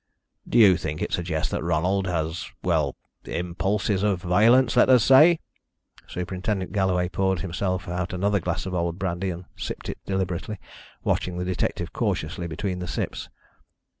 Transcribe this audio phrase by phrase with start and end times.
[0.49, 5.39] Do you think it suggests that Ronald has, well impulses of violence, let us say?"
[6.07, 10.57] Superintendent Galloway poured himself out another glass of old brandy and sipped it deliberately,
[11.03, 13.29] watching the detective cautiously between the sips.